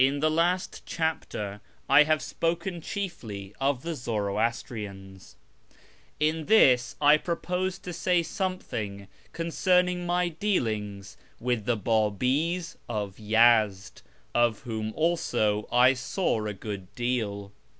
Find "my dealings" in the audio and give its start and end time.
10.07-11.17